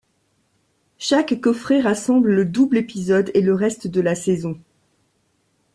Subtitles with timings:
[0.97, 4.59] Chaque coffret rassemble le double épisode et le reste de la saison.